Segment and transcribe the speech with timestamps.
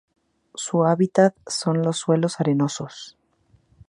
[0.55, 3.19] Su hábitat son los suelos arenosos.